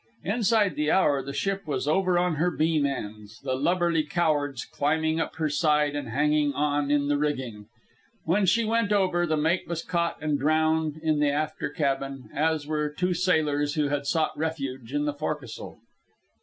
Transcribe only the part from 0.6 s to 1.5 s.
the hour the